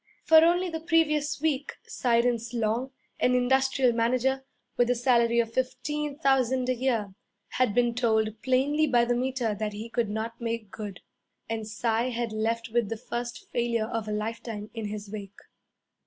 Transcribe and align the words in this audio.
For 0.25 0.43
only 0.43 0.67
the 0.67 0.79
previous 0.79 1.39
week 1.39 1.73
Cyrus 1.85 2.55
Long, 2.55 2.89
an 3.19 3.35
industrial 3.35 3.91
manager, 3.93 4.43
with 4.75 4.89
a 4.89 4.95
salary 4.95 5.39
of 5.39 5.53
fifteen 5.53 6.17
thousand 6.17 6.67
a 6.69 6.73
year, 6.73 7.13
had 7.49 7.75
been 7.75 7.93
told 7.93 8.41
plainly 8.41 8.87
by 8.87 9.05
the 9.05 9.13
Meter 9.15 9.53
that 9.53 9.73
he 9.73 9.89
could 9.91 10.09
not 10.09 10.41
make 10.41 10.71
good. 10.71 11.01
And 11.47 11.67
Cy 11.67 12.09
had 12.09 12.31
left 12.31 12.69
with 12.69 12.89
the 12.89 12.97
first 12.97 13.51
failure 13.51 13.85
of 13.85 14.07
a 14.07 14.11
lifetime 14.11 14.71
in 14.73 14.85
his 14.87 15.07
wake. 15.11 15.37